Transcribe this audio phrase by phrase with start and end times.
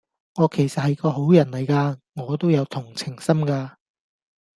[0.33, 3.75] 我其實係個好人嚟架，我都有同情心㗎